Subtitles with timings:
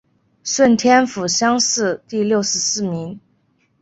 [0.43, 3.19] 顺天府乡试第六十四名。